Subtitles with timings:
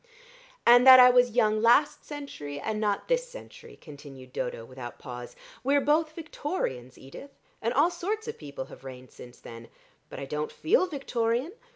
[0.65, 5.35] "And that I was young last century and not this century," continued Dodo without pause.
[5.63, 9.67] "We're both Victorians, Edith, and all sorts of people have reigned since then.
[10.09, 11.51] But I don't feel Victorian.